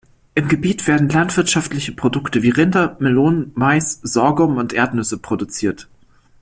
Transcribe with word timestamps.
Im 0.33 0.47
Gebiet 0.47 0.87
werden 0.87 1.09
landwirtschaftliche 1.09 1.91
Produkte 1.91 2.41
wie 2.41 2.49
Rinder, 2.49 2.97
Melonen, 2.99 3.51
Mais, 3.53 3.99
Sorghum 4.01 4.57
und 4.57 4.73
Erdnüsse 4.73 5.19
produziert. 5.19 5.89